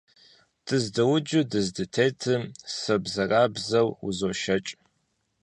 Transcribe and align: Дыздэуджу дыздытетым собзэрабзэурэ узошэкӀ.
Дыздэуджу 0.65 1.41
дыздытетым 1.51 2.41
собзэрабзэурэ 2.79 3.97
узошэкӀ. 4.05 4.71